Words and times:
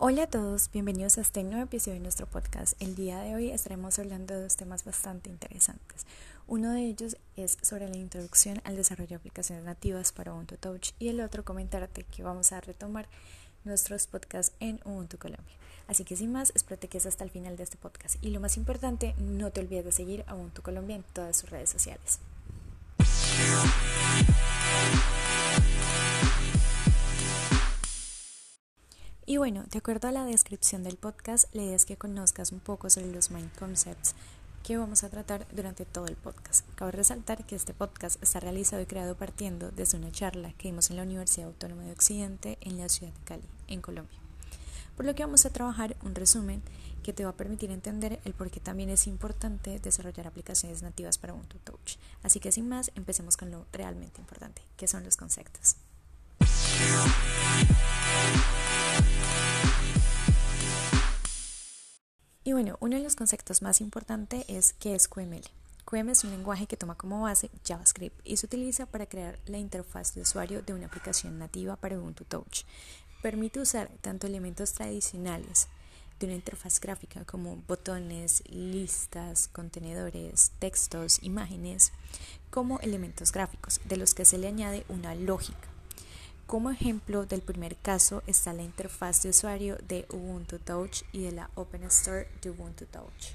Hola 0.00 0.22
a 0.22 0.26
todos, 0.28 0.70
bienvenidos 0.70 1.18
a 1.18 1.22
este 1.22 1.42
nuevo 1.42 1.64
episodio 1.64 1.94
de 1.94 2.02
nuestro 2.04 2.28
podcast. 2.28 2.80
El 2.80 2.94
día 2.94 3.18
de 3.18 3.34
hoy 3.34 3.50
estaremos 3.50 3.98
hablando 3.98 4.32
de 4.32 4.44
dos 4.44 4.54
temas 4.54 4.84
bastante 4.84 5.28
interesantes. 5.28 6.06
Uno 6.46 6.70
de 6.70 6.82
ellos 6.82 7.16
es 7.34 7.58
sobre 7.62 7.88
la 7.88 7.96
introducción 7.96 8.60
al 8.62 8.76
desarrollo 8.76 9.08
de 9.08 9.14
aplicaciones 9.16 9.64
nativas 9.64 10.12
para 10.12 10.32
Ubuntu 10.32 10.56
Touch 10.56 10.90
y 11.00 11.08
el 11.08 11.20
otro 11.20 11.44
comentarte 11.44 12.04
que 12.04 12.22
vamos 12.22 12.52
a 12.52 12.60
retomar 12.60 13.08
nuestros 13.64 14.06
podcasts 14.06 14.54
en 14.60 14.78
Ubuntu 14.84 15.18
Colombia. 15.18 15.56
Así 15.88 16.04
que 16.04 16.14
sin 16.14 16.30
más, 16.30 16.52
espero 16.54 16.78
que 16.78 16.86
quedes 16.86 17.06
hasta 17.06 17.24
el 17.24 17.30
final 17.30 17.56
de 17.56 17.64
este 17.64 17.76
podcast 17.76 18.24
y 18.24 18.30
lo 18.30 18.38
más 18.38 18.56
importante, 18.56 19.16
no 19.18 19.50
te 19.50 19.62
olvides 19.62 19.84
de 19.84 19.90
seguir 19.90 20.24
a 20.28 20.36
Ubuntu 20.36 20.62
Colombia 20.62 20.94
en 20.94 21.02
todas 21.12 21.36
sus 21.36 21.50
redes 21.50 21.70
sociales. 21.70 22.20
Y 29.28 29.36
bueno, 29.36 29.64
de 29.70 29.76
acuerdo 29.76 30.08
a 30.08 30.12
la 30.12 30.24
descripción 30.24 30.82
del 30.82 30.96
podcast, 30.96 31.54
la 31.54 31.60
idea 31.60 31.76
es 31.76 31.84
que 31.84 31.98
conozcas 31.98 32.50
un 32.50 32.60
poco 32.60 32.88
sobre 32.88 33.12
los 33.12 33.30
Mind 33.30 33.54
Concepts 33.58 34.14
que 34.62 34.78
vamos 34.78 35.04
a 35.04 35.10
tratar 35.10 35.46
durante 35.54 35.84
todo 35.84 36.06
el 36.06 36.16
podcast. 36.16 36.64
Cabe 36.76 36.92
resaltar 36.92 37.44
que 37.44 37.54
este 37.54 37.74
podcast 37.74 38.22
está 38.22 38.40
realizado 38.40 38.80
y 38.80 38.86
creado 38.86 39.16
partiendo 39.16 39.70
desde 39.70 39.98
una 39.98 40.10
charla 40.10 40.54
que 40.54 40.68
dimos 40.68 40.88
en 40.88 40.96
la 40.96 41.02
Universidad 41.02 41.48
Autónoma 41.48 41.82
de 41.82 41.92
Occidente 41.92 42.56
en 42.62 42.78
la 42.78 42.88
ciudad 42.88 43.12
de 43.12 43.24
Cali, 43.26 43.44
en 43.66 43.82
Colombia. 43.82 44.18
Por 44.96 45.04
lo 45.04 45.14
que 45.14 45.24
vamos 45.24 45.44
a 45.44 45.50
trabajar 45.50 45.94
un 46.02 46.14
resumen 46.14 46.62
que 47.02 47.12
te 47.12 47.24
va 47.24 47.32
a 47.32 47.36
permitir 47.36 47.70
entender 47.70 48.20
el 48.24 48.32
por 48.32 48.50
qué 48.50 48.60
también 48.60 48.88
es 48.88 49.06
importante 49.06 49.78
desarrollar 49.78 50.26
aplicaciones 50.26 50.80
nativas 50.80 51.18
para 51.18 51.34
Ubuntu 51.34 51.58
Touch. 51.58 51.98
Así 52.22 52.40
que 52.40 52.50
sin 52.50 52.66
más, 52.66 52.92
empecemos 52.94 53.36
con 53.36 53.50
lo 53.50 53.66
realmente 53.74 54.22
importante, 54.22 54.62
que 54.78 54.88
son 54.88 55.04
los 55.04 55.18
conceptos. 55.18 55.76
Y 62.48 62.52
bueno, 62.52 62.78
uno 62.80 62.96
de 62.96 63.02
los 63.02 63.14
conceptos 63.14 63.60
más 63.60 63.82
importantes 63.82 64.42
es 64.48 64.72
qué 64.72 64.94
es 64.94 65.06
QML. 65.06 65.44
QML 65.84 66.08
es 66.08 66.24
un 66.24 66.30
lenguaje 66.30 66.66
que 66.66 66.78
toma 66.78 66.94
como 66.94 67.20
base 67.20 67.50
JavaScript 67.62 68.18
y 68.24 68.38
se 68.38 68.46
utiliza 68.46 68.86
para 68.86 69.04
crear 69.04 69.38
la 69.44 69.58
interfaz 69.58 70.14
de 70.14 70.22
usuario 70.22 70.62
de 70.62 70.72
una 70.72 70.86
aplicación 70.86 71.38
nativa 71.38 71.76
para 71.76 71.98
Ubuntu 71.98 72.24
Touch. 72.24 72.62
Permite 73.20 73.60
usar 73.60 73.90
tanto 74.00 74.26
elementos 74.26 74.72
tradicionales 74.72 75.68
de 76.18 76.24
una 76.24 76.36
interfaz 76.36 76.80
gráfica 76.80 77.22
como 77.26 77.56
botones, 77.68 78.42
listas, 78.46 79.48
contenedores, 79.48 80.52
textos, 80.58 81.22
imágenes, 81.22 81.92
como 82.48 82.80
elementos 82.80 83.30
gráficos 83.30 83.78
de 83.84 83.98
los 83.98 84.14
que 84.14 84.24
se 84.24 84.38
le 84.38 84.48
añade 84.48 84.86
una 84.88 85.14
lógica 85.14 85.68
como 86.48 86.70
ejemplo 86.70 87.26
del 87.26 87.42
primer 87.42 87.76
caso 87.76 88.22
está 88.26 88.54
la 88.54 88.62
interfaz 88.62 89.22
de 89.22 89.28
usuario 89.28 89.76
de 89.86 90.06
Ubuntu 90.10 90.58
Touch 90.58 91.02
y 91.12 91.20
de 91.20 91.32
la 91.32 91.50
Open 91.54 91.82
Store 91.82 92.26
de 92.40 92.48
Ubuntu 92.48 92.86
Touch. 92.86 93.34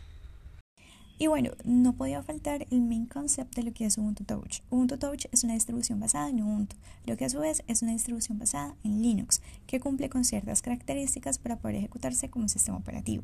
Y 1.19 1.27
bueno, 1.27 1.51
no 1.63 1.93
podía 1.93 2.23
faltar 2.23 2.65
el 2.71 2.81
main 2.81 3.05
concept 3.05 3.55
de 3.55 3.61
lo 3.61 3.71
que 3.71 3.85
es 3.85 3.99
Ubuntu 3.99 4.23
Touch. 4.23 4.61
Ubuntu 4.71 4.97
Touch 4.97 5.27
es 5.31 5.43
una 5.43 5.53
distribución 5.53 5.99
basada 5.99 6.27
en 6.27 6.41
Ubuntu, 6.41 6.75
lo 7.05 7.15
que 7.15 7.25
a 7.25 7.29
su 7.29 7.37
vez 7.37 7.63
es 7.67 7.83
una 7.83 7.91
distribución 7.91 8.39
basada 8.39 8.75
en 8.83 9.03
Linux, 9.03 9.43
que 9.67 9.79
cumple 9.79 10.09
con 10.09 10.25
ciertas 10.25 10.63
características 10.63 11.37
para 11.37 11.59
poder 11.59 11.75
ejecutarse 11.75 12.31
como 12.31 12.49
sistema 12.49 12.79
operativo 12.79 13.23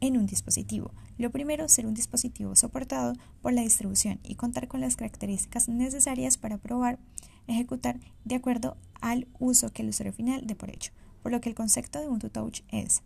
en 0.00 0.18
un 0.18 0.26
dispositivo. 0.26 0.90
Lo 1.16 1.30
primero, 1.30 1.66
ser 1.70 1.86
un 1.86 1.94
dispositivo 1.94 2.54
soportado 2.56 3.14
por 3.40 3.54
la 3.54 3.62
distribución 3.62 4.20
y 4.22 4.34
contar 4.34 4.68
con 4.68 4.82
las 4.82 4.96
características 4.96 5.70
necesarias 5.70 6.36
para 6.36 6.58
probar 6.58 6.98
ejecutar 7.46 7.98
de 8.24 8.34
acuerdo 8.34 8.76
al 9.04 9.28
uso 9.38 9.70
que 9.70 9.82
el 9.82 9.90
usuario 9.90 10.14
final 10.14 10.46
dé 10.46 10.56
por 10.56 10.70
hecho, 10.70 10.90
por 11.22 11.30
lo 11.30 11.38
que 11.42 11.50
el 11.50 11.54
concepto 11.54 12.00
de 12.00 12.08
Ubuntu 12.08 12.30
Touch 12.30 12.62
es 12.70 13.02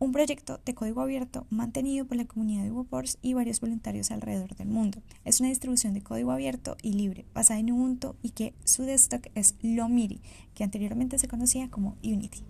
un 0.00 0.10
proyecto 0.10 0.60
de 0.64 0.74
código 0.74 1.00
abierto 1.00 1.46
mantenido 1.48 2.06
por 2.06 2.16
la 2.16 2.24
comunidad 2.24 2.64
de 2.64 2.72
UBOPORS 2.72 3.18
y 3.22 3.34
varios 3.34 3.60
voluntarios 3.60 4.10
alrededor 4.10 4.56
del 4.56 4.66
mundo. 4.66 5.00
Es 5.24 5.38
una 5.38 5.48
distribución 5.48 5.94
de 5.94 6.02
código 6.02 6.32
abierto 6.32 6.76
y 6.82 6.92
libre 6.92 7.24
basada 7.34 7.60
en 7.60 7.70
Ubuntu 7.70 8.16
y 8.20 8.30
que 8.30 8.52
su 8.64 8.82
desktop 8.82 9.26
es 9.36 9.54
Lomiri, 9.62 10.20
que 10.54 10.64
anteriormente 10.64 11.18
se 11.18 11.28
conocía 11.28 11.70
como 11.70 11.96
Unity. 12.02 12.42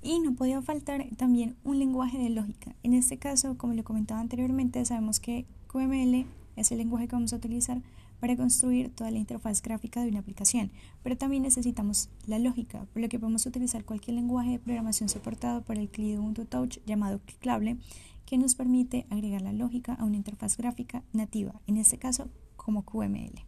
Y 0.00 0.20
no 0.20 0.34
podía 0.34 0.62
faltar 0.62 1.04
también 1.16 1.56
un 1.64 1.80
lenguaje 1.80 2.18
de 2.18 2.30
lógica. 2.30 2.76
En 2.84 2.94
este 2.94 3.18
caso, 3.18 3.58
como 3.58 3.74
lo 3.74 3.82
comentaba 3.82 4.20
anteriormente, 4.20 4.84
sabemos 4.84 5.18
que 5.18 5.44
QML 5.66 6.24
es 6.54 6.70
el 6.70 6.78
lenguaje 6.78 7.08
que 7.08 7.16
vamos 7.16 7.32
a 7.32 7.36
utilizar 7.36 7.82
para 8.24 8.38
construir 8.38 8.88
toda 8.88 9.10
la 9.10 9.18
interfaz 9.18 9.60
gráfica 9.60 10.00
de 10.00 10.08
una 10.08 10.20
aplicación, 10.20 10.72
pero 11.02 11.14
también 11.14 11.42
necesitamos 11.42 12.08
la 12.26 12.38
lógica, 12.38 12.86
por 12.94 13.02
lo 13.02 13.10
que 13.10 13.18
podemos 13.18 13.44
utilizar 13.44 13.84
cualquier 13.84 14.14
lenguaje 14.14 14.52
de 14.52 14.58
programación 14.58 15.10
soportado 15.10 15.60
por 15.60 15.76
el 15.76 15.90
CLI 15.90 16.12
de 16.12 16.18
Ubuntu 16.20 16.46
Touch 16.46 16.78
llamado 16.86 17.18
Clicable, 17.18 17.76
que 18.24 18.38
nos 18.38 18.54
permite 18.54 19.06
agregar 19.10 19.42
la 19.42 19.52
lógica 19.52 19.92
a 19.92 20.04
una 20.06 20.16
interfaz 20.16 20.56
gráfica 20.56 21.02
nativa, 21.12 21.60
en 21.66 21.76
este 21.76 21.98
caso 21.98 22.30
como 22.56 22.86
QML. 22.86 23.44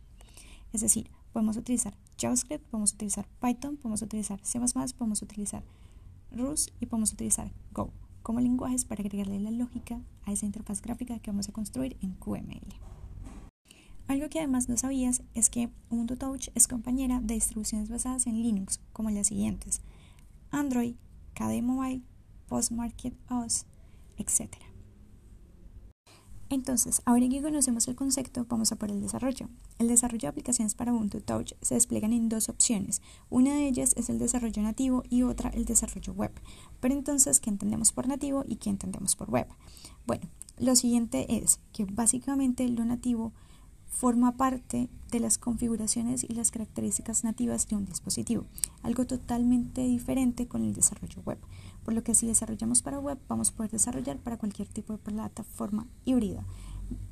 Es 0.74 0.82
decir, 0.82 1.08
podemos 1.32 1.56
utilizar 1.56 1.96
JavaScript, 2.18 2.66
podemos 2.66 2.92
utilizar 2.92 3.26
Python, 3.40 3.78
podemos 3.78 4.02
utilizar 4.02 4.40
C++, 4.42 4.60
podemos 4.98 5.22
utilizar 5.22 5.64
Rust 6.32 6.68
y 6.82 6.84
podemos 6.84 7.14
utilizar 7.14 7.50
Go 7.72 7.92
como 8.22 8.40
lenguajes 8.40 8.84
para 8.84 9.00
agregarle 9.00 9.40
la 9.40 9.52
lógica 9.52 10.02
a 10.26 10.32
esa 10.32 10.44
interfaz 10.44 10.82
gráfica 10.82 11.18
que 11.18 11.30
vamos 11.30 11.48
a 11.48 11.52
construir 11.52 11.96
en 12.02 12.12
QML. 12.12 12.95
Algo 14.08 14.28
que 14.28 14.38
además 14.38 14.68
no 14.68 14.76
sabías 14.76 15.22
es 15.34 15.50
que 15.50 15.68
Ubuntu 15.90 16.16
Touch 16.16 16.48
es 16.54 16.68
compañera 16.68 17.20
de 17.20 17.34
distribuciones 17.34 17.88
basadas 17.88 18.26
en 18.26 18.40
Linux, 18.42 18.80
como 18.92 19.10
las 19.10 19.26
siguientes: 19.26 19.80
Android, 20.50 20.94
KDE 21.34 21.62
Mobile, 21.62 22.02
Postmarket 22.46 23.14
OS, 23.28 23.66
etc. 24.16 24.56
Entonces, 26.48 27.02
ahora 27.04 27.28
que 27.28 27.42
conocemos 27.42 27.88
el 27.88 27.96
concepto, 27.96 28.46
vamos 28.48 28.70
a 28.70 28.76
por 28.76 28.92
el 28.92 29.00
desarrollo. 29.00 29.48
El 29.80 29.88
desarrollo 29.88 30.22
de 30.22 30.28
aplicaciones 30.28 30.76
para 30.76 30.92
Ubuntu 30.92 31.20
Touch 31.20 31.54
se 31.60 31.74
despliegan 31.74 32.12
en 32.12 32.28
dos 32.28 32.48
opciones. 32.48 33.02
Una 33.30 33.54
de 33.54 33.66
ellas 33.66 33.94
es 33.96 34.08
el 34.10 34.20
desarrollo 34.20 34.62
nativo 34.62 35.02
y 35.10 35.24
otra 35.24 35.50
el 35.50 35.64
desarrollo 35.64 36.12
web. 36.12 36.30
Pero 36.78 36.94
entonces, 36.94 37.40
¿qué 37.40 37.50
entendemos 37.50 37.90
por 37.90 38.06
nativo 38.06 38.44
y 38.46 38.56
qué 38.56 38.70
entendemos 38.70 39.16
por 39.16 39.28
web? 39.28 39.48
Bueno, 40.06 40.28
lo 40.58 40.76
siguiente 40.76 41.36
es 41.36 41.58
que 41.72 41.84
básicamente 41.84 42.68
lo 42.68 42.84
nativo 42.84 43.32
forma 43.88 44.36
parte 44.36 44.88
de 45.10 45.20
las 45.20 45.38
configuraciones 45.38 46.24
y 46.24 46.34
las 46.34 46.50
características 46.50 47.24
nativas 47.24 47.68
de 47.68 47.76
un 47.76 47.86
dispositivo, 47.86 48.44
algo 48.82 49.06
totalmente 49.06 49.82
diferente 49.82 50.46
con 50.48 50.62
el 50.62 50.74
desarrollo 50.74 51.22
web, 51.24 51.38
por 51.84 51.94
lo 51.94 52.02
que 52.02 52.14
si 52.14 52.26
desarrollamos 52.26 52.82
para 52.82 52.98
web 52.98 53.18
vamos 53.28 53.50
a 53.50 53.54
poder 53.54 53.70
desarrollar 53.70 54.18
para 54.18 54.36
cualquier 54.36 54.68
tipo 54.68 54.92
de 54.92 54.98
plataforma 54.98 55.86
híbrida. 56.04 56.44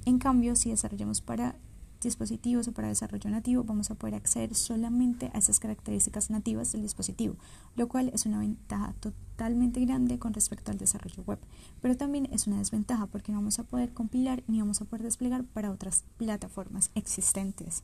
En 0.05 0.19
cambio, 0.19 0.57
si 0.57 0.71
desarrollamos 0.71 1.21
para 1.21 1.57
dispositivos 2.03 2.69
o 2.69 2.73
para 2.73 2.89
desarrollo 2.89 3.31
nativo 3.31 3.65
vamos 3.65 3.91
a 3.91 3.95
poder 3.95 4.15
acceder 4.15 4.55
solamente 4.55 5.31
a 5.33 5.39
esas 5.39 5.59
características 5.59 6.31
nativas 6.31 6.73
del 6.73 6.83
dispositivo, 6.83 7.37
lo 7.77 7.89
cual 7.89 8.11
es 8.13 8.27
una 8.27 8.39
ventaja 8.41 8.95
totalmente 9.35 9.81
grande 9.81 10.19
con 10.19 10.33
respecto 10.33 10.71
al 10.71 10.79
desarrollo 10.79 11.23
web, 11.25 11.39
pero 11.81 11.97
también 11.97 12.29
es 12.33 12.47
una 12.47 12.59
desventaja 12.59 13.07
porque 13.07 13.33
no 13.33 13.39
vamos 13.39 13.59
a 13.59 13.65
poder 13.65 13.93
compilar 13.93 14.45
ni 14.47 14.61
vamos 14.61 14.81
a 14.81 14.85
poder 14.85 15.03
desplegar 15.03 15.45
para 15.45 15.73
otras 15.73 16.05
plataformas 16.17 16.91
existentes. 16.95 17.83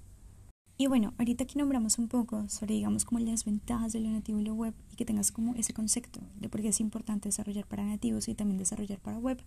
Y 0.76 0.86
bueno, 0.86 1.12
ahorita 1.18 1.44
aquí 1.44 1.58
nombramos 1.58 1.98
un 1.98 2.08
poco 2.08 2.48
sobre, 2.48 2.74
digamos, 2.74 3.04
como 3.04 3.18
las 3.18 3.44
ventajas 3.44 3.92
de 3.92 4.00
lo 4.00 4.08
nativo 4.08 4.38
y 4.38 4.44
lo 4.44 4.54
web 4.54 4.74
y 4.90 4.96
que 4.96 5.04
tengas 5.04 5.30
como 5.30 5.54
ese 5.56 5.74
concepto 5.74 6.20
de 6.38 6.48
por 6.48 6.62
qué 6.62 6.68
es 6.68 6.80
importante 6.80 7.28
desarrollar 7.28 7.66
para 7.66 7.84
nativos 7.84 8.28
y 8.28 8.34
también 8.34 8.56
desarrollar 8.56 8.98
para 9.00 9.18
web. 9.18 9.42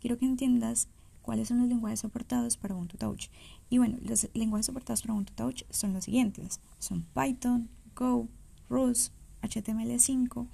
Quiero 0.00 0.16
que 0.16 0.24
entiendas 0.24 0.88
cuáles 1.20 1.48
son 1.48 1.58
los 1.58 1.68
lenguajes 1.68 2.00
soportados 2.00 2.56
para 2.56 2.74
Ubuntu 2.74 2.96
Touch. 2.96 3.28
Y 3.68 3.76
bueno, 3.76 3.98
los 4.00 4.30
lenguajes 4.32 4.66
soportados 4.66 5.02
para 5.02 5.12
Ubuntu 5.12 5.34
Touch 5.34 5.64
son 5.68 5.92
los 5.92 6.04
siguientes. 6.04 6.60
Son 6.78 7.04
Python, 7.12 7.68
Go, 7.94 8.28
Rust, 8.70 9.12
HTML5. 9.42 10.46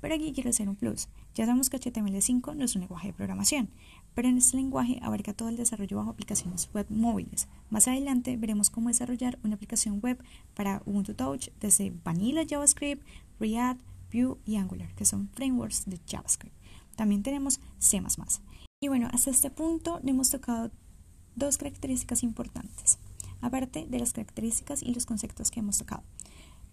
Pero 0.00 0.14
aquí 0.14 0.32
quiero 0.32 0.50
hacer 0.50 0.68
un 0.68 0.76
plus. 0.76 1.08
Ya 1.34 1.46
sabemos 1.46 1.70
que 1.70 1.78
HTML5 1.78 2.54
no 2.56 2.64
es 2.64 2.74
un 2.74 2.80
lenguaje 2.80 3.08
de 3.08 3.14
programación, 3.14 3.70
pero 4.14 4.28
en 4.28 4.38
este 4.38 4.56
lenguaje 4.56 4.98
abarca 5.02 5.32
todo 5.34 5.48
el 5.48 5.56
desarrollo 5.56 5.98
bajo 5.98 6.10
aplicaciones 6.10 6.70
web 6.72 6.86
móviles. 6.88 7.48
Más 7.68 7.88
adelante 7.88 8.36
veremos 8.36 8.70
cómo 8.70 8.88
desarrollar 8.88 9.38
una 9.44 9.54
aplicación 9.54 10.00
web 10.00 10.22
para 10.54 10.82
Ubuntu 10.86 11.14
Touch 11.14 11.48
desde 11.60 11.92
Vanilla 12.04 12.44
JavaScript, 12.48 13.06
React, 13.38 13.80
Vue 14.12 14.38
y 14.44 14.56
Angular, 14.56 14.94
que 14.94 15.04
son 15.04 15.28
frameworks 15.34 15.84
de 15.86 16.00
JavaScript. 16.06 16.56
También 16.96 17.22
tenemos 17.22 17.60
C++. 17.78 18.02
Y 18.80 18.88
bueno, 18.88 19.08
hasta 19.12 19.30
este 19.30 19.50
punto 19.50 20.00
hemos 20.04 20.30
tocado 20.30 20.70
dos 21.36 21.58
características 21.58 22.22
importantes, 22.22 22.98
aparte 23.40 23.86
de 23.86 23.98
las 23.98 24.12
características 24.12 24.82
y 24.82 24.92
los 24.92 25.06
conceptos 25.06 25.50
que 25.50 25.60
hemos 25.60 25.78
tocado. 25.78 26.02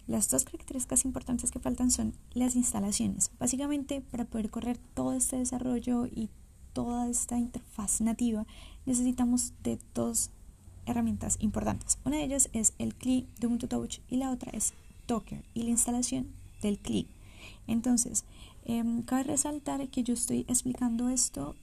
Las 0.08 0.28
dos 0.28 0.44
características 0.44 1.04
importantes 1.04 1.52
que 1.52 1.60
faltan 1.60 1.92
son 1.92 2.14
las 2.34 2.56
instalaciones. 2.56 3.30
Básicamente, 3.38 4.00
para 4.00 4.24
poder 4.24 4.50
correr 4.50 4.78
todo 4.94 5.12
este 5.12 5.36
desarrollo 5.36 6.06
y 6.06 6.28
toda 6.72 7.08
esta 7.08 7.38
interfaz 7.38 8.00
nativa, 8.00 8.44
necesitamos 8.86 9.52
de 9.62 9.78
dos 9.94 10.30
herramientas 10.86 11.36
importantes. 11.38 11.98
Una 12.04 12.16
de 12.16 12.24
ellas 12.24 12.48
es 12.52 12.72
el 12.78 12.94
CLI 12.96 13.28
de 13.38 13.46
Ubuntu 13.46 13.68
Touch 13.68 14.00
y 14.08 14.16
la 14.16 14.32
otra 14.32 14.50
es 14.52 14.72
Docker 15.06 15.44
y 15.54 15.62
la 15.62 15.70
instalación 15.70 16.26
del 16.60 16.78
CLI. 16.78 17.06
Entonces, 17.68 18.24
Em, 18.68 19.00
cabe 19.00 19.22
resaltar 19.22 19.88
que 19.88 20.02
yo 20.02 20.12
estoy 20.12 20.40
explicando 20.46 21.08
esto 21.08 21.56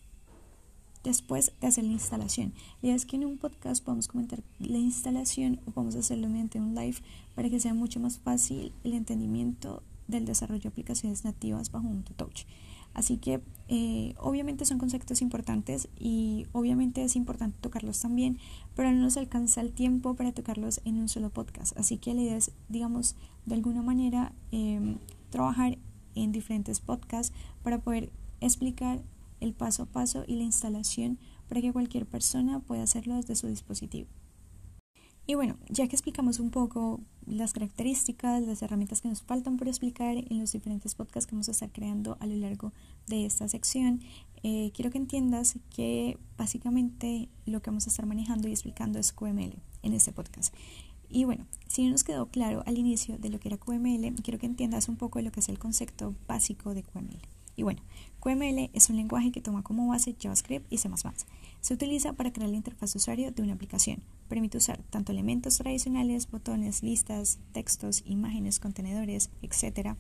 después 1.06 1.54
de 1.62 1.68
hacer 1.68 1.86
la 1.86 1.94
instalación. 1.94 2.54
La 2.82 2.88
idea 2.88 2.96
es 2.96 3.06
que 3.06 3.16
en 3.16 3.26
un 3.26 3.38
podcast 3.38 3.84
podamos 3.84 4.08
comentar 4.08 4.44
la 4.60 4.78
instalación 4.78 5.62
o 5.66 5.72
podemos 5.72 5.96
hacerlo 5.96 6.28
mediante 6.28 6.60
un 6.60 6.76
live 6.76 6.98
para 7.36 7.50
que 7.50 7.60
sea 7.60 7.74
mucho 7.74 8.00
más 8.00 8.20
fácil 8.20 8.74
el 8.84 8.94
entendimiento 8.94 9.84
del 10.08 10.26
desarrollo 10.26 10.64
de 10.64 10.70
aplicaciones 10.70 11.24
nativas 11.24 11.72
bajo 11.72 11.88
un 11.88 12.04
Touch. 12.04 12.46
Así 12.94 13.18
que 13.18 13.42
eh, 13.68 14.16
obviamente 14.20 14.66
son 14.66 14.78
conceptos 14.78 15.22
importantes 15.22 15.90
y 16.00 16.48
obviamente 16.54 17.04
es 17.04 17.16
importante 17.16 17.58
tocarlos 17.60 18.00
también, 18.00 18.40
pero 18.74 18.92
no 18.92 19.02
nos 19.02 19.18
alcanza 19.18 19.62
el 19.62 19.74
tiempo 19.74 20.16
para 20.16 20.32
tocarlos 20.32 20.82
en 20.86 20.98
un 20.98 21.10
solo 21.10 21.30
podcast. 21.30 21.78
Así 21.78 21.98
que 21.98 22.14
la 22.14 22.22
idea 22.22 22.38
es, 22.38 22.52
digamos, 22.70 23.16
de 23.46 23.56
alguna 23.56 23.82
manera 23.82 24.34
em, 24.52 24.98
trabajar 25.30 25.78
en 26.16 26.32
diferentes 26.32 26.80
podcasts 26.80 27.36
para 27.64 27.80
poder 27.80 28.14
explicar 28.40 29.04
el 29.40 29.54
paso 29.54 29.84
a 29.84 29.86
paso 29.86 30.24
y 30.28 30.36
la 30.36 30.44
instalación 30.44 31.20
para 31.48 31.62
que 31.62 31.74
cualquier 31.74 32.06
persona 32.06 32.60
pueda 32.60 32.84
hacerlo 32.84 33.16
desde 33.16 33.36
su 33.36 33.48
dispositivo. 33.48 34.08
Y 35.28 35.34
bueno, 35.34 35.58
ya 35.70 35.88
que 35.88 35.96
explicamos 35.96 36.40
un 36.40 36.52
poco 36.52 37.02
las 37.26 37.52
características, 37.52 38.44
las 38.44 38.62
herramientas 38.62 39.02
que 39.02 39.08
nos 39.08 39.24
faltan 39.24 39.58
por 39.58 39.68
explicar 39.68 40.18
en 40.18 40.40
los 40.40 40.52
diferentes 40.52 40.94
podcasts 40.94 41.26
que 41.26 41.34
vamos 41.34 41.48
a 41.48 41.52
estar 41.52 41.72
creando 41.72 42.16
a 42.20 42.28
lo 42.28 42.36
largo 42.36 42.74
de 43.08 43.26
esta 43.26 43.48
sección, 43.48 44.02
eh, 44.44 44.72
quiero 44.76 44.92
que 44.92 45.00
entiendas 45.00 45.58
que 45.76 46.20
básicamente 46.38 47.30
lo 47.48 47.62
que 47.62 47.72
vamos 47.72 47.88
a 47.88 47.90
estar 47.90 48.06
manejando 48.06 48.48
y 48.48 48.52
explicando 48.52 49.00
es 49.00 49.14
QML 49.14 49.56
en 49.82 49.94
este 49.94 50.12
podcast. 50.12 50.54
Y 51.10 51.24
bueno, 51.24 51.48
si 51.68 51.84
no 51.84 51.92
nos 51.92 52.04
quedó 52.04 52.28
claro 52.28 52.62
al 52.68 52.78
inicio 52.78 53.18
de 53.18 53.30
lo 53.30 53.40
que 53.40 53.48
era 53.48 53.58
QML, 53.58 54.14
quiero 54.22 54.38
que 54.38 54.46
entiendas 54.46 54.90
un 54.90 54.96
poco 54.96 55.18
de 55.18 55.26
lo 55.26 55.32
que 55.32 55.40
es 55.40 55.50
el 55.50 55.58
concepto 55.58 56.14
básico 56.28 56.76
de 56.76 56.84
QML. 56.84 57.35
Y 57.56 57.64
bueno, 57.64 57.82
QML 58.20 58.72
es 58.74 58.90
un 58.90 58.98
lenguaje 58.98 59.32
que 59.32 59.42
toma 59.42 59.62
como 59.62 59.88
base 59.88 60.16
JavaScript 60.20 60.72
y 60.72 60.78
C++. 60.78 60.90
Se 61.62 61.74
utiliza 61.74 62.14
para 62.14 62.34
crear 62.34 62.50
la 62.50 62.58
interfaz 62.58 62.94
de 62.94 62.98
usuario 62.98 63.32
de 63.32 63.42
una 63.42 63.54
aplicación. 63.54 64.04
Permite 64.28 64.58
usar 64.58 64.82
tanto 64.90 65.12
elementos 65.12 65.58
tradicionales, 65.58 66.30
botones, 66.30 66.84
listas, 66.84 67.40
textos, 67.52 68.04
imágenes, 68.06 68.60
contenedores, 68.60 69.30
etc., 69.42 69.96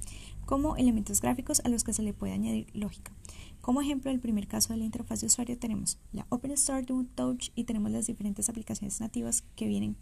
como 0.45 0.75
elementos 0.75 1.21
gráficos 1.21 1.61
a 1.63 1.69
los 1.69 1.83
que 1.83 1.93
se 1.93 2.03
le 2.03 2.13
puede 2.13 2.33
añadir 2.33 2.67
lógica. 2.73 3.11
Como 3.61 3.81
ejemplo, 3.81 4.11
el 4.11 4.19
primer 4.19 4.47
caso 4.47 4.73
de 4.73 4.79
la 4.79 4.85
interfaz 4.85 5.21
de 5.21 5.27
usuario 5.27 5.57
tenemos 5.57 5.97
la 6.11 6.25
OpenStart 6.29 6.87
de 6.87 7.05
Touch 7.15 7.49
y 7.55 7.63
tenemos 7.63 7.91
las 7.91 8.07
diferentes 8.07 8.49
aplicaciones 8.49 8.99
nativas 8.99 9.43
que 9.55 9.67
vienen 9.67 9.95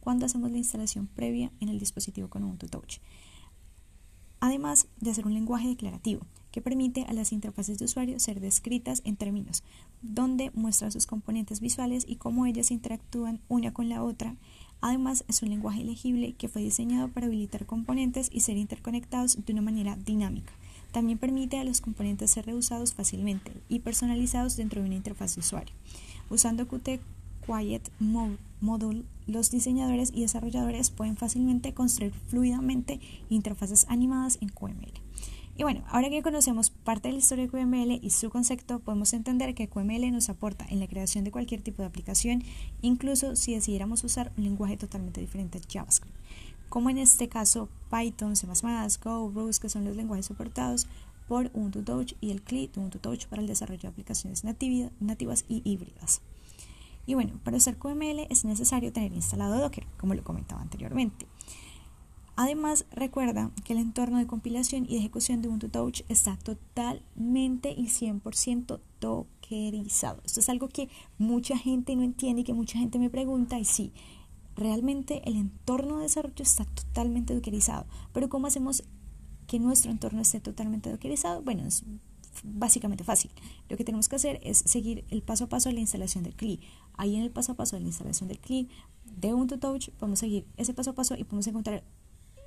cuando 0.00 0.26
hacemos 0.26 0.50
la 0.50 0.58
instalación 0.58 1.06
previa 1.08 1.50
en 1.60 1.68
el 1.68 1.78
dispositivo 1.78 2.28
con 2.28 2.44
Ubuntu 2.44 2.68
Touch. 2.68 3.00
Además 4.40 4.86
de 5.00 5.14
ser 5.14 5.26
un 5.26 5.34
lenguaje 5.34 5.68
declarativo, 5.68 6.22
que 6.56 6.62
permite 6.62 7.02
a 7.02 7.12
las 7.12 7.32
interfaces 7.32 7.78
de 7.78 7.84
usuario 7.84 8.18
ser 8.18 8.40
descritas 8.40 9.02
en 9.04 9.16
términos, 9.16 9.62
donde 10.00 10.50
muestran 10.54 10.90
sus 10.90 11.04
componentes 11.04 11.60
visuales 11.60 12.04
y 12.08 12.16
cómo 12.16 12.46
ellas 12.46 12.70
interactúan 12.70 13.40
una 13.48 13.74
con 13.74 13.90
la 13.90 14.02
otra. 14.02 14.36
Además, 14.80 15.24
es 15.28 15.42
un 15.42 15.50
lenguaje 15.50 15.84
legible 15.84 16.32
que 16.32 16.48
fue 16.48 16.62
diseñado 16.62 17.08
para 17.08 17.26
habilitar 17.26 17.66
componentes 17.66 18.30
y 18.32 18.40
ser 18.40 18.56
interconectados 18.56 19.44
de 19.44 19.52
una 19.52 19.62
manera 19.62 19.96
dinámica. 19.96 20.52
También 20.92 21.18
permite 21.18 21.58
a 21.58 21.64
los 21.64 21.82
componentes 21.82 22.30
ser 22.30 22.46
reusados 22.46 22.94
fácilmente 22.94 23.52
y 23.68 23.80
personalizados 23.80 24.56
dentro 24.56 24.80
de 24.80 24.86
una 24.86 24.96
interfaz 24.96 25.34
de 25.34 25.40
usuario. 25.40 25.74
Usando 26.30 26.66
Qt 26.66 27.00
Quiet 27.46 27.90
Module, 28.60 29.04
los 29.26 29.50
diseñadores 29.50 30.10
y 30.12 30.22
desarrolladores 30.22 30.90
pueden 30.90 31.16
fácilmente 31.16 31.72
construir 31.72 32.12
fluidamente 32.12 33.00
interfaces 33.28 33.86
animadas 33.88 34.38
en 34.40 34.48
QML. 34.48 34.92
Y 35.58 35.62
bueno, 35.62 35.84
ahora 35.88 36.10
que 36.10 36.22
conocemos 36.22 36.68
parte 36.68 37.08
de 37.08 37.12
la 37.12 37.18
historia 37.18 37.46
de 37.46 37.50
QML 37.50 37.98
y 38.02 38.10
su 38.10 38.28
concepto, 38.28 38.78
podemos 38.80 39.14
entender 39.14 39.54
que 39.54 39.68
QML 39.68 40.12
nos 40.12 40.28
aporta 40.28 40.66
en 40.68 40.80
la 40.80 40.86
creación 40.86 41.24
de 41.24 41.30
cualquier 41.30 41.62
tipo 41.62 41.80
de 41.80 41.88
aplicación, 41.88 42.42
incluso 42.82 43.36
si 43.36 43.54
decidiéramos 43.54 44.04
usar 44.04 44.32
un 44.36 44.44
lenguaje 44.44 44.76
totalmente 44.76 45.22
diferente 45.22 45.58
de 45.58 45.66
JavaScript, 45.66 46.14
como 46.68 46.90
en 46.90 46.98
este 46.98 47.28
caso 47.28 47.70
Python, 47.90 48.36
C++, 48.36 48.46
Go, 49.02 49.32
Rust, 49.34 49.62
que 49.62 49.70
son 49.70 49.86
los 49.86 49.96
lenguajes 49.96 50.26
soportados 50.26 50.86
por 51.26 51.50
Ubuntu 51.54 51.82
Touch 51.82 52.12
y 52.20 52.32
el 52.32 52.42
CLI 52.42 52.66
de 52.68 52.80
Ubuntu 52.80 52.98
Touch 52.98 53.26
para 53.26 53.40
el 53.40 53.48
desarrollo 53.48 53.82
de 53.82 53.88
aplicaciones 53.88 54.44
nativas 54.44 55.44
y 55.48 55.62
híbridas. 55.64 56.20
Y 57.06 57.14
bueno, 57.14 57.38
para 57.44 57.56
usar 57.56 57.76
QML 57.78 58.26
es 58.28 58.44
necesario 58.44 58.92
tener 58.92 59.12
instalado 59.12 59.58
Docker, 59.58 59.86
como 59.96 60.14
lo 60.14 60.24
comentaba 60.24 60.60
anteriormente. 60.60 61.26
Además, 62.38 62.84
recuerda 62.90 63.50
que 63.64 63.72
el 63.72 63.78
entorno 63.78 64.18
de 64.18 64.26
compilación 64.26 64.84
y 64.84 64.94
de 64.94 64.98
ejecución 64.98 65.40
de 65.40 65.48
Ubuntu 65.48 65.70
Touch 65.70 66.02
está 66.10 66.36
totalmente 66.36 67.70
y 67.70 67.86
100% 67.86 68.80
dockerizado. 69.00 70.20
Esto 70.22 70.40
es 70.40 70.48
algo 70.50 70.68
que 70.68 70.90
mucha 71.16 71.56
gente 71.56 71.96
no 71.96 72.02
entiende 72.02 72.42
y 72.42 72.44
que 72.44 72.52
mucha 72.52 72.78
gente 72.78 72.98
me 72.98 73.08
pregunta 73.08 73.58
y 73.58 73.64
sí, 73.64 73.92
realmente 74.54 75.22
el 75.24 75.36
entorno 75.36 75.96
de 75.96 76.02
desarrollo 76.02 76.42
está 76.42 76.66
totalmente 76.66 77.32
dockerizado. 77.32 77.86
Pero 78.12 78.28
¿cómo 78.28 78.48
hacemos 78.48 78.84
que 79.46 79.58
nuestro 79.58 79.90
entorno 79.90 80.20
esté 80.20 80.38
totalmente 80.40 80.90
dockerizado? 80.90 81.40
Bueno, 81.40 81.64
es 81.64 81.84
básicamente 82.44 83.04
fácil. 83.04 83.30
Lo 83.68 83.76
que 83.76 83.84
tenemos 83.84 84.08
que 84.08 84.16
hacer 84.16 84.40
es 84.42 84.58
seguir 84.58 85.04
el 85.10 85.22
paso 85.22 85.44
a 85.44 85.48
paso 85.48 85.68
de 85.68 85.74
la 85.74 85.80
instalación 85.80 86.24
del 86.24 86.34
CLI. 86.34 86.60
Ahí 86.94 87.16
en 87.16 87.22
el 87.22 87.30
paso 87.30 87.52
a 87.52 87.54
paso 87.54 87.76
de 87.76 87.80
la 87.80 87.88
instalación 87.88 88.28
del 88.28 88.38
CLI 88.38 88.68
de 89.04 89.34
Ubuntu 89.34 89.58
Touch 89.58 89.90
podemos 89.90 90.18
seguir 90.18 90.46
ese 90.56 90.74
paso 90.74 90.90
a 90.90 90.94
paso 90.94 91.14
y 91.16 91.24
podemos 91.24 91.46
encontrar 91.46 91.84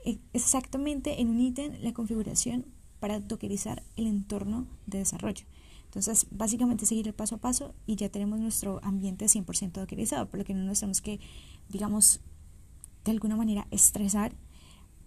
e, 0.05 0.19
exactamente 0.33 1.21
en 1.21 1.29
un 1.29 1.39
ítem 1.39 1.73
la 1.81 1.93
configuración 1.93 2.65
para 2.99 3.19
dockerizar 3.19 3.83
el 3.95 4.07
entorno 4.07 4.67
de 4.85 4.99
desarrollo. 4.99 5.45
Entonces, 5.85 6.27
básicamente 6.29 6.85
seguir 6.85 7.07
el 7.07 7.13
paso 7.13 7.35
a 7.35 7.37
paso 7.39 7.73
y 7.87 7.95
ya 7.95 8.09
tenemos 8.09 8.39
nuestro 8.39 8.79
ambiente 8.83 9.25
100% 9.25 9.71
dockerizado, 9.71 10.29
por 10.29 10.37
lo 10.37 10.45
que 10.45 10.53
no 10.53 10.63
nos 10.63 10.79
tenemos 10.79 11.01
que, 11.01 11.19
digamos, 11.67 12.21
de 13.05 13.11
alguna 13.11 13.35
manera 13.35 13.67
estresar 13.71 14.33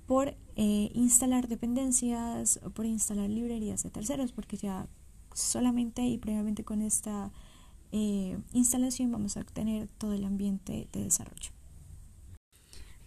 por 0.06 0.34
eh, 0.56 0.90
instalar 0.94 1.48
dependencias 1.48 2.60
por 2.74 2.86
instalar 2.86 3.30
librerías 3.30 3.82
de 3.82 3.90
terceros, 3.90 4.32
porque 4.32 4.56
ya 4.56 4.86
solamente 5.34 6.02
y 6.02 6.18
previamente 6.18 6.64
con 6.64 6.82
esta 6.82 7.30
eh, 7.90 8.38
instalación 8.52 9.12
vamos 9.12 9.36
a 9.36 9.40
obtener 9.40 9.88
todo 9.98 10.12
el 10.14 10.24
ambiente 10.24 10.88
de 10.92 11.04
desarrollo. 11.04 11.52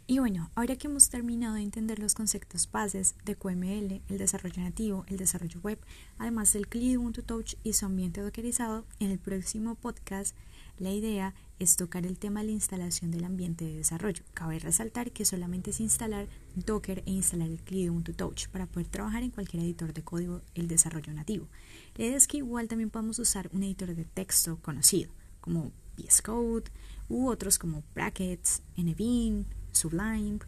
Y 0.07 0.19
bueno, 0.19 0.51
ahora 0.53 0.75
que 0.75 0.87
hemos 0.87 1.09
terminado 1.09 1.55
de 1.55 1.63
entender 1.63 1.97
los 1.97 2.13
conceptos 2.13 2.69
bases 2.71 3.15
de 3.25 3.35
QML, 3.35 4.03
el 4.07 4.17
desarrollo 4.19 4.61
nativo, 4.61 5.03
el 5.07 5.17
desarrollo 5.17 5.59
web, 5.61 5.79
además 6.19 6.53
del 6.53 6.67
CLI 6.67 6.97
Ubuntu 6.97 7.23
Touch 7.23 7.55
y 7.63 7.73
su 7.73 7.87
ambiente 7.87 8.21
dockerizado, 8.21 8.85
en 8.99 9.09
el 9.09 9.17
próximo 9.17 9.73
podcast 9.73 10.35
la 10.77 10.91
idea 10.91 11.33
es 11.59 11.77
tocar 11.77 12.05
el 12.05 12.17
tema 12.17 12.41
de 12.41 12.47
la 12.47 12.51
instalación 12.51 13.11
del 13.11 13.23
ambiente 13.23 13.65
de 13.65 13.77
desarrollo. 13.77 14.23
Cabe 14.33 14.59
resaltar 14.59 15.11
que 15.11 15.23
solamente 15.23 15.71
es 15.71 15.79
instalar 15.79 16.27
Docker 16.55 17.01
e 17.05 17.11
instalar 17.11 17.49
el 17.49 17.61
CLI 17.61 17.89
Ubuntu 17.89 18.13
Touch 18.13 18.47
para 18.49 18.65
poder 18.65 18.87
trabajar 18.87 19.23
en 19.23 19.31
cualquier 19.31 19.63
editor 19.63 19.93
de 19.93 20.03
código 20.03 20.41
el 20.53 20.67
desarrollo 20.67 21.13
nativo. 21.13 21.47
La 21.95 22.05
idea 22.05 22.17
es 22.17 22.27
que 22.27 22.37
igual 22.37 22.67
también 22.67 22.89
podemos 22.89 23.19
usar 23.19 23.49
un 23.53 23.63
editor 23.63 23.95
de 23.95 24.03
texto 24.03 24.57
conocido 24.61 25.11
como 25.39 25.71
VS 25.97 26.21
Code 26.21 26.71
u 27.07 27.29
otros 27.29 27.57
como 27.57 27.83
Brackets, 27.93 28.61
NBean, 28.75 29.45
Sublime, 29.71 30.39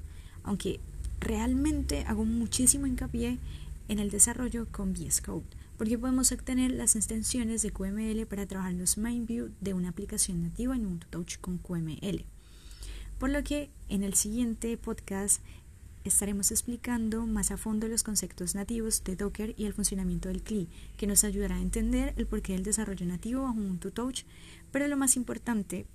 aunque 0.44 0.80
realmente 1.20 2.04
hago 2.04 2.26
muchísimo 2.26 2.86
hincapié 2.86 3.40
en 3.88 4.00
el 4.00 4.10
desarrollo 4.10 4.68
con 4.72 4.92
VS 4.92 5.22
Code, 5.22 5.46
porque 5.78 5.98
podemos 5.98 6.32
obtener 6.32 6.72
las 6.72 6.96
extensiones 6.96 7.62
de 7.62 7.72
QML 7.72 8.26
para 8.26 8.46
trabajar 8.46 8.74
los 8.74 8.98
main 8.98 9.26
view 9.26 9.52
de 9.62 9.74
una 9.74 9.90
aplicación 9.90 10.42
nativa 10.42 10.76
en 10.76 10.86
un 10.86 11.00
Touch 11.00 11.38
con 11.40 11.58
QML. 11.58 12.26
Por 13.20 13.30
lo 13.30 13.44
que 13.44 13.70
en 13.90 14.04
el 14.04 14.14
siguiente 14.14 14.78
podcast 14.78 15.42
estaremos 16.04 16.52
explicando 16.52 17.26
más 17.28 17.52
a 17.52 17.58
fondo 17.58 17.88
los 17.88 18.04
conceptos 18.04 18.56
nativos 18.56 19.04
de 19.04 19.16
Docker 19.16 19.54
y 19.58 19.66
el 19.66 19.74
funcionamiento 19.74 20.30
del 20.30 20.42
CLI, 20.42 20.70
que 20.98 21.08
nos 21.08 21.24
ayudará 21.24 21.58
a 21.58 21.62
entender 21.62 22.14
el 22.18 22.28
porqué 22.28 22.54
del 22.54 22.64
desarrollo 22.64 23.06
nativo 23.06 23.44
bajo 23.44 23.60
Ubuntu 23.60 23.92
Touch, 23.92 24.24
pero 24.72 24.88
lo 24.88 24.98
más 24.98 25.16
importante 25.16 25.86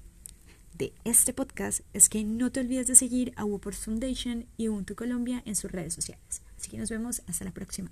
de 0.79 0.93
este 1.05 1.33
podcast 1.33 1.81
es 1.93 2.09
que 2.09 2.25
no 2.25 2.51
te 2.51 2.61
olvides 2.61 2.87
de 2.87 2.95
seguir 2.95 3.33
a 3.37 3.45
Wuport 3.45 3.77
Foundation 3.77 4.47
y 4.57 4.69
Ubuntu 4.69 4.95
Colombia 4.95 5.43
en 5.45 5.57
sus 5.57 5.71
redes 5.71 5.95
sociales. 5.95 6.43
Así 6.59 6.71
que 6.71 6.79
nos 6.79 6.91
vemos 6.91 7.23
hasta 7.27 7.45
la 7.45 7.53
próxima. 7.53 7.91